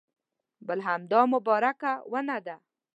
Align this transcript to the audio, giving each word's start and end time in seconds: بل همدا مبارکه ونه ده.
بل 0.67 0.79
همدا 0.87 1.21
مبارکه 1.33 1.93
ونه 2.11 2.37
ده. 2.45 2.55